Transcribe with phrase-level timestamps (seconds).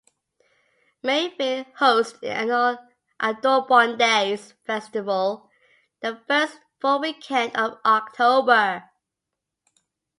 [1.03, 2.79] Mayville hosts an annual
[3.21, 5.51] "Audubon Days" festival
[6.01, 8.85] the first full weekend of October.